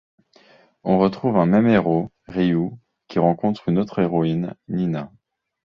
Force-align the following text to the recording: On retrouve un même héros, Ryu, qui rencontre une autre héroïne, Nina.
On 0.83 0.97
retrouve 0.97 1.37
un 1.37 1.45
même 1.45 1.67
héros, 1.67 2.09
Ryu, 2.27 2.71
qui 3.07 3.19
rencontre 3.19 3.69
une 3.69 3.77
autre 3.77 3.99
héroïne, 3.99 4.55
Nina. 4.67 5.11